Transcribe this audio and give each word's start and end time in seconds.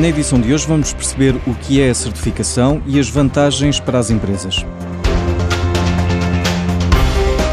Na 0.00 0.08
edição 0.08 0.40
de 0.40 0.54
hoje 0.54 0.66
vamos 0.66 0.94
perceber 0.94 1.34
o 1.46 1.54
que 1.54 1.78
é 1.78 1.90
a 1.90 1.94
certificação 1.94 2.82
e 2.86 2.98
as 2.98 3.10
vantagens 3.10 3.78
para 3.78 3.98
as 3.98 4.08
empresas. 4.10 4.64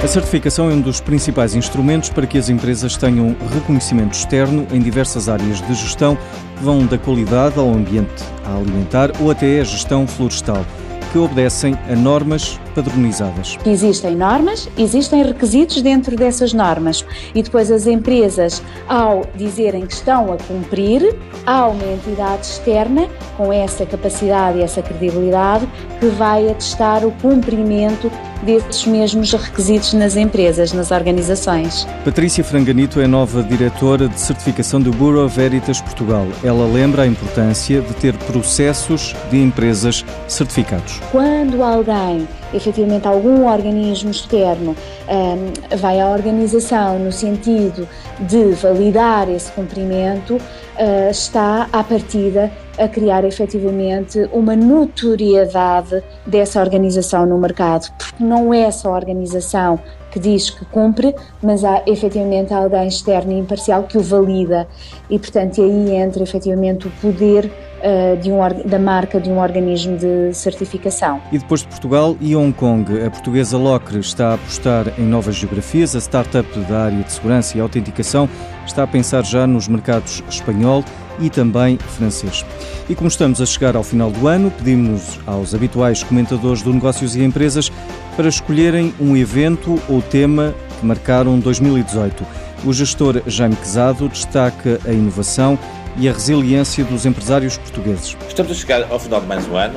A 0.00 0.06
certificação 0.06 0.70
é 0.70 0.74
um 0.74 0.80
dos 0.80 1.00
principais 1.00 1.56
instrumentos 1.56 2.10
para 2.10 2.28
que 2.28 2.38
as 2.38 2.48
empresas 2.48 2.96
tenham 2.96 3.34
reconhecimento 3.52 4.12
externo 4.14 4.68
em 4.70 4.78
diversas 4.78 5.28
áreas 5.28 5.60
de 5.60 5.74
gestão, 5.74 6.16
que 6.56 6.62
vão 6.62 6.86
da 6.86 6.96
qualidade 6.96 7.58
ao 7.58 7.74
ambiente 7.74 8.22
alimentar 8.44 9.10
ou 9.20 9.32
até 9.32 9.60
a 9.60 9.64
gestão 9.64 10.06
florestal 10.06 10.64
que 11.10 11.18
obedecem 11.18 11.76
a 11.90 11.96
normas 11.96 12.60
padronizadas. 12.78 13.58
Existem 13.66 14.14
normas, 14.14 14.68
existem 14.78 15.24
requisitos 15.24 15.82
dentro 15.82 16.14
dessas 16.14 16.52
normas 16.52 17.04
e 17.34 17.42
depois 17.42 17.72
as 17.72 17.88
empresas, 17.88 18.62
ao 18.86 19.24
dizerem 19.34 19.84
que 19.84 19.94
estão 19.94 20.32
a 20.32 20.36
cumprir, 20.36 21.16
há 21.44 21.66
uma 21.66 21.84
entidade 21.84 22.46
externa 22.46 23.08
com 23.36 23.52
essa 23.52 23.84
capacidade 23.84 24.58
e 24.58 24.62
essa 24.62 24.80
credibilidade 24.80 25.68
que 25.98 26.06
vai 26.06 26.48
atestar 26.48 27.04
o 27.04 27.10
cumprimento 27.12 28.10
desses 28.42 28.86
mesmos 28.86 29.32
requisitos 29.32 29.92
nas 29.94 30.16
empresas, 30.16 30.72
nas 30.72 30.92
organizações. 30.92 31.86
Patrícia 32.04 32.44
Franganito 32.44 33.00
é 33.00 33.06
nova 33.06 33.42
diretora 33.42 34.08
de 34.08 34.20
certificação 34.20 34.80
do 34.80 34.92
Bureau 34.92 35.28
Veritas 35.28 35.80
Portugal. 35.80 36.26
Ela 36.44 36.64
lembra 36.66 37.02
a 37.02 37.06
importância 37.06 37.80
de 37.80 37.92
ter 37.94 38.16
processos 38.16 39.14
de 39.30 39.42
empresas 39.42 40.04
certificados. 40.28 41.00
Quando 41.10 41.62
alguém, 41.62 42.28
efetivamente 42.52 43.06
algum 43.06 43.46
organismo 43.46 44.10
externo, 44.10 44.74
um, 45.08 45.76
vai 45.76 46.00
à 46.00 46.08
organização 46.08 46.98
no 46.98 47.12
sentido 47.12 47.88
de 48.20 48.52
validar 48.52 49.28
esse 49.28 49.50
cumprimento, 49.52 50.34
uh, 50.34 51.10
está 51.10 51.68
à 51.72 51.82
partida 51.82 52.50
a 52.78 52.88
criar 52.88 53.24
efetivamente 53.24 54.28
uma 54.32 54.54
notoriedade 54.54 56.02
dessa 56.26 56.60
organização 56.60 57.26
no 57.26 57.38
mercado, 57.38 57.90
porque 57.98 58.22
não 58.22 58.52
é 58.54 58.70
só 58.70 58.92
a 58.92 58.96
organização 58.96 59.78
que 60.10 60.18
diz 60.18 60.50
que 60.50 60.64
cumpre, 60.66 61.14
mas 61.42 61.64
há 61.64 61.82
efetivamente 61.86 62.52
alguém 62.52 62.88
externo 62.88 63.32
e 63.32 63.38
imparcial 63.38 63.82
que 63.82 63.98
o 63.98 64.02
valida. 64.02 64.66
E, 65.10 65.18
portanto, 65.18 65.62
aí 65.62 65.94
entra 65.94 66.22
efetivamente 66.22 66.86
o 66.86 66.90
poder 66.92 67.50
uh, 67.78 68.16
de 68.16 68.30
um, 68.30 68.38
da 68.64 68.78
marca 68.78 69.20
de 69.20 69.30
um 69.30 69.38
organismo 69.38 69.96
de 69.96 70.32
certificação. 70.32 71.20
E 71.30 71.38
depois 71.38 71.60
de 71.60 71.68
Portugal 71.68 72.16
e 72.20 72.34
Hong 72.34 72.52
Kong, 72.52 73.02
a 73.02 73.10
portuguesa 73.10 73.56
Locre 73.56 73.98
está 73.98 74.30
a 74.30 74.34
apostar 74.34 74.92
em 74.98 75.04
novas 75.04 75.34
geografias, 75.34 75.94
a 75.94 76.00
startup 76.00 76.48
da 76.60 76.84
área 76.84 77.02
de 77.02 77.12
segurança 77.12 77.56
e 77.56 77.60
autenticação 77.60 78.28
está 78.66 78.82
a 78.82 78.86
pensar 78.86 79.24
já 79.24 79.46
nos 79.46 79.68
mercados 79.68 80.22
espanhol 80.28 80.82
e 81.20 81.30
também 81.30 81.78
francês. 81.78 82.44
E 82.88 82.94
como 82.94 83.08
estamos 83.08 83.40
a 83.40 83.46
chegar 83.46 83.76
ao 83.76 83.82
final 83.82 84.10
do 84.10 84.26
ano, 84.26 84.50
pedimos 84.50 85.18
aos 85.26 85.54
habituais 85.54 86.02
comentadores 86.02 86.62
do 86.62 86.72
Negócios 86.72 87.16
e 87.16 87.22
Empresas 87.22 87.70
para 88.16 88.28
escolherem 88.28 88.94
um 88.98 89.16
evento 89.16 89.80
ou 89.88 90.02
tema 90.02 90.54
que 90.78 90.86
marcaram 90.86 91.38
2018. 91.38 92.26
O 92.64 92.72
gestor 92.72 93.22
Jaime 93.26 93.56
Quezado 93.56 94.08
destaca 94.08 94.80
a 94.84 94.92
inovação 94.92 95.58
e 95.96 96.08
a 96.08 96.12
resiliência 96.12 96.84
dos 96.84 97.06
empresários 97.06 97.56
portugueses. 97.56 98.16
Estamos 98.28 98.52
a 98.52 98.54
chegar 98.54 98.90
ao 98.90 98.98
final 98.98 99.20
de 99.20 99.26
mais 99.26 99.46
um 99.48 99.56
ano 99.56 99.76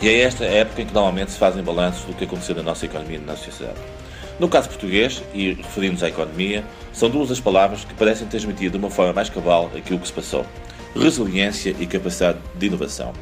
e 0.00 0.08
é 0.08 0.20
esta 0.20 0.44
época 0.44 0.82
em 0.82 0.86
que 0.86 0.92
normalmente 0.92 1.32
se 1.32 1.38
fazem 1.38 1.62
balanços 1.62 2.04
do 2.04 2.14
que 2.14 2.24
aconteceu 2.24 2.54
na 2.54 2.62
nossa 2.62 2.84
economia 2.84 3.16
e 3.16 3.20
na 3.20 3.32
nossa 3.32 3.44
sociedade. 3.44 3.78
No 4.38 4.48
caso 4.48 4.68
português, 4.68 5.22
e 5.32 5.52
referindo-nos 5.52 6.02
à 6.02 6.08
economia, 6.08 6.64
são 6.92 7.08
duas 7.08 7.30
as 7.30 7.40
palavras 7.40 7.84
que 7.84 7.94
parecem 7.94 8.26
transmitir 8.26 8.70
de 8.70 8.76
uma 8.76 8.90
forma 8.90 9.12
mais 9.12 9.30
cabal 9.30 9.70
aquilo 9.76 9.98
que 9.98 10.06
se 10.06 10.12
passou: 10.12 10.44
resiliência 10.94 11.74
e 11.78 11.86
capacidade 11.86 12.38
de 12.56 12.66
inovação. 12.66 13.12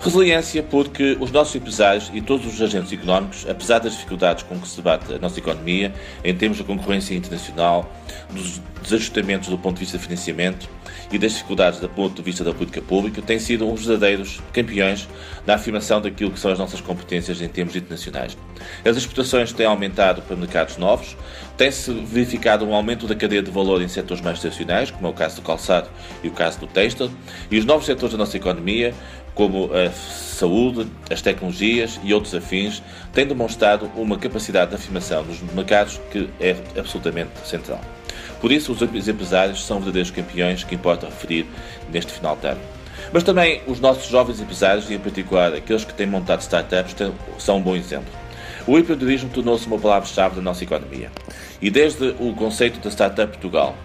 Resiliência 0.00 0.62
porque 0.62 1.16
os 1.18 1.32
nossos 1.32 1.56
empresários 1.56 2.08
e 2.14 2.20
todos 2.20 2.46
os 2.46 2.62
agentes 2.62 2.92
económicos, 2.92 3.44
apesar 3.48 3.80
das 3.80 3.94
dificuldades 3.94 4.44
com 4.44 4.58
que 4.58 4.68
se 4.68 4.76
debate 4.76 5.12
a 5.12 5.18
nossa 5.18 5.40
economia, 5.40 5.92
em 6.22 6.34
termos 6.34 6.58
de 6.58 6.64
concorrência 6.64 7.16
internacional, 7.16 7.90
dos 8.30 8.60
desajustamentos 8.80 9.48
do 9.48 9.58
ponto 9.58 9.74
de 9.74 9.80
vista 9.80 9.98
de 9.98 10.04
financiamento 10.04 10.68
e 11.10 11.18
das 11.18 11.32
dificuldades 11.32 11.80
do 11.80 11.88
ponto 11.88 12.14
de 12.14 12.22
vista 12.22 12.44
da 12.44 12.52
política 12.52 12.80
pública, 12.80 13.20
têm 13.20 13.40
sido 13.40 13.66
uns 13.66 13.86
verdadeiros 13.86 14.40
campeões 14.52 15.08
na 15.44 15.54
afirmação 15.54 16.00
daquilo 16.00 16.30
que 16.30 16.38
são 16.38 16.52
as 16.52 16.58
nossas 16.58 16.80
competências 16.80 17.40
em 17.40 17.48
termos 17.48 17.74
internacionais. 17.74 18.36
As 18.84 18.96
exportações 18.96 19.52
têm 19.52 19.66
aumentado 19.66 20.22
para 20.22 20.36
mercados 20.36 20.76
novos, 20.76 21.16
tem-se 21.56 21.92
verificado 21.92 22.64
um 22.64 22.72
aumento 22.72 23.06
da 23.06 23.16
cadeia 23.16 23.42
de 23.42 23.50
valor 23.50 23.82
em 23.82 23.88
setores 23.88 24.22
mais 24.22 24.38
tradicionais, 24.38 24.92
como 24.92 25.08
é 25.08 25.10
o 25.10 25.14
caso 25.14 25.36
do 25.36 25.42
calçado 25.42 25.88
e 26.22 26.28
o 26.28 26.30
caso 26.30 26.60
do 26.60 26.66
têxtil, 26.68 27.10
e 27.50 27.58
os 27.58 27.64
novos 27.64 27.86
setores 27.86 28.12
da 28.12 28.18
nossa 28.18 28.36
economia, 28.36 28.94
como 29.38 29.70
a 29.72 29.92
saúde, 29.92 30.90
as 31.08 31.22
tecnologias 31.22 32.00
e 32.02 32.12
outros 32.12 32.34
afins, 32.34 32.82
têm 33.12 33.24
demonstrado 33.24 33.88
uma 33.94 34.18
capacidade 34.18 34.70
de 34.70 34.74
afirmação 34.74 35.22
nos 35.22 35.40
mercados 35.54 36.00
que 36.10 36.28
é 36.40 36.56
absolutamente 36.76 37.30
central. 37.44 37.80
Por 38.40 38.50
isso, 38.50 38.72
os 38.72 39.08
empresários 39.08 39.64
são 39.64 39.78
verdadeiros 39.78 40.10
campeões 40.10 40.64
que 40.64 40.74
importa 40.74 41.06
referir 41.06 41.46
neste 41.88 42.12
final 42.12 42.36
de 42.36 42.48
ano. 42.48 42.60
Mas 43.12 43.22
também 43.22 43.62
os 43.68 43.78
nossos 43.78 44.10
jovens 44.10 44.40
empresários, 44.40 44.90
e 44.90 44.94
em 44.94 44.98
particular 44.98 45.54
aqueles 45.54 45.84
que 45.84 45.94
têm 45.94 46.08
montado 46.08 46.40
startups, 46.40 46.96
são 47.38 47.58
um 47.58 47.62
bom 47.62 47.76
exemplo. 47.76 48.12
O 48.66 48.76
empreendedorismo 48.76 49.30
tornou-se 49.30 49.68
uma 49.68 49.78
palavra-chave 49.78 50.34
da 50.34 50.42
nossa 50.42 50.64
economia. 50.64 51.12
E 51.62 51.70
desde 51.70 52.08
o 52.18 52.34
conceito 52.34 52.80
da 52.80 52.90
Startup 52.90 53.30
Portugal 53.30 53.76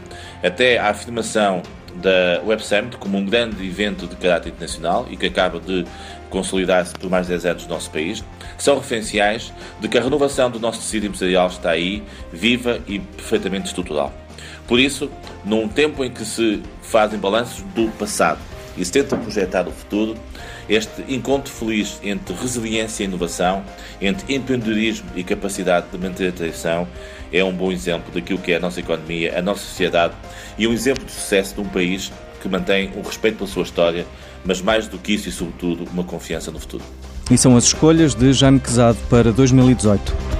até 0.41 0.79
a 0.79 0.89
afirmação 0.89 1.61
da 1.95 2.41
Web 2.45 2.63
Summit 2.63 2.97
como 2.97 3.17
um 3.17 3.25
grande 3.25 3.65
evento 3.65 4.07
de 4.07 4.15
caráter 4.15 4.49
internacional 4.49 5.07
e 5.09 5.17
que 5.17 5.25
acaba 5.25 5.59
de 5.59 5.85
consolidar-se 6.29 6.93
por 6.95 7.09
mais 7.09 7.27
de 7.27 7.33
10 7.33 7.45
anos 7.45 7.63
no 7.63 7.69
nosso 7.69 7.91
país, 7.91 8.23
são 8.57 8.77
referenciais 8.77 9.53
de 9.79 9.87
que 9.87 9.97
a 9.97 10.01
renovação 10.01 10.49
do 10.49 10.59
nosso 10.59 10.79
tecido 10.79 11.05
empresarial 11.05 11.47
está 11.47 11.69
aí, 11.69 12.01
viva 12.31 12.79
e 12.87 12.99
perfeitamente 12.99 13.67
estrutural. 13.67 14.11
Por 14.67 14.79
isso, 14.79 15.11
num 15.45 15.67
tempo 15.67 16.03
em 16.03 16.09
que 16.09 16.25
se 16.25 16.63
fazem 16.81 17.19
balanços 17.19 17.61
do 17.75 17.87
passado 17.91 18.39
e 18.77 18.83
se 18.83 18.91
tenta 18.91 19.15
projetar 19.15 19.67
o 19.67 19.71
futuro, 19.71 20.15
este 20.67 21.03
encontro 21.07 21.51
feliz 21.51 21.99
entre 22.03 22.33
resiliência 22.35 23.03
e 23.03 23.07
inovação, 23.07 23.63
entre 24.01 24.35
empreendedorismo 24.35 25.09
e 25.15 25.23
capacidade 25.23 25.87
de 25.91 25.97
manter 25.97 26.29
a 26.29 26.31
tradição, 26.31 26.87
é 27.31 27.43
um 27.43 27.53
bom 27.53 27.71
exemplo 27.71 28.11
daquilo 28.13 28.39
que 28.39 28.51
é 28.51 28.57
a 28.57 28.59
nossa 28.59 28.79
economia, 28.79 29.37
a 29.37 29.41
nossa 29.41 29.61
sociedade 29.61 30.13
e 30.57 30.67
um 30.67 30.73
exemplo 30.73 31.05
de 31.05 31.11
sucesso 31.11 31.55
de 31.55 31.61
um 31.61 31.65
país 31.65 32.11
que 32.41 32.49
mantém 32.49 32.91
um 32.95 33.01
respeito 33.01 33.37
pela 33.37 33.49
sua 33.49 33.63
história, 33.63 34.05
mas 34.43 34.61
mais 34.61 34.87
do 34.87 34.97
que 34.97 35.13
isso 35.13 35.29
e 35.29 35.31
sobretudo 35.31 35.87
uma 35.91 36.03
confiança 36.03 36.51
no 36.51 36.59
futuro. 36.59 36.83
E 37.31 37.37
são 37.37 37.55
as 37.55 37.65
escolhas 37.65 38.13
de 38.13 38.33
Jaime 38.33 38.59
Quezado 38.59 38.97
para 39.09 39.31
2018. 39.31 40.32